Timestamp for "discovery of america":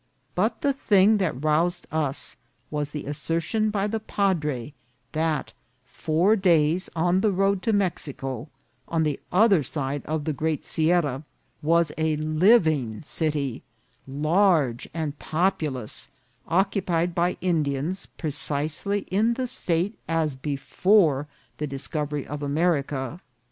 21.67-23.21